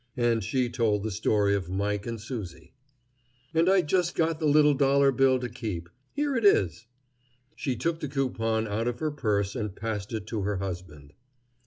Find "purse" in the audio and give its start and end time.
9.11-9.55